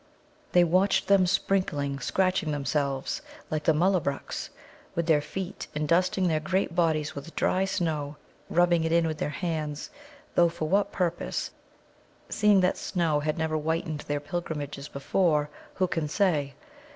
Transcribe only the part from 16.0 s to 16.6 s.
say?